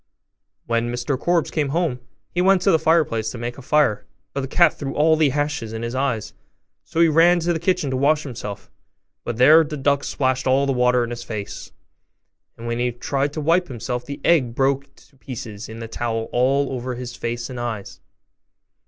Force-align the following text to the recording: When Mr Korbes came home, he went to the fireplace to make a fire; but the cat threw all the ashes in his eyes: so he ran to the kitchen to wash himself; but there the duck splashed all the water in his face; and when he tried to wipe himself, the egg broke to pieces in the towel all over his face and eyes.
When 0.65 0.91
Mr 0.91 1.15
Korbes 1.15 1.51
came 1.51 1.69
home, 1.69 1.99
he 2.31 2.41
went 2.41 2.63
to 2.63 2.71
the 2.71 2.79
fireplace 2.79 3.29
to 3.29 3.37
make 3.37 3.59
a 3.59 3.61
fire; 3.61 4.03
but 4.33 4.41
the 4.41 4.47
cat 4.47 4.73
threw 4.73 4.95
all 4.95 5.15
the 5.15 5.31
ashes 5.33 5.73
in 5.73 5.83
his 5.83 5.93
eyes: 5.93 6.33
so 6.83 7.01
he 7.01 7.07
ran 7.07 7.39
to 7.41 7.53
the 7.53 7.59
kitchen 7.59 7.91
to 7.91 7.95
wash 7.97 8.23
himself; 8.23 8.71
but 9.23 9.37
there 9.37 9.63
the 9.63 9.77
duck 9.77 10.03
splashed 10.03 10.47
all 10.47 10.65
the 10.65 10.71
water 10.71 11.03
in 11.03 11.11
his 11.11 11.21
face; 11.21 11.71
and 12.57 12.65
when 12.65 12.79
he 12.79 12.91
tried 12.91 13.31
to 13.33 13.41
wipe 13.41 13.67
himself, 13.67 14.03
the 14.03 14.19
egg 14.25 14.55
broke 14.55 14.91
to 14.95 15.17
pieces 15.17 15.69
in 15.69 15.77
the 15.77 15.87
towel 15.87 16.29
all 16.31 16.71
over 16.71 16.95
his 16.95 17.15
face 17.15 17.47
and 17.47 17.59
eyes. 17.59 17.99